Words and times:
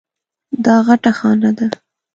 دا 0.65 0.75
غټه 0.85 1.11
خانه 1.19 1.51
ده. 1.57 1.67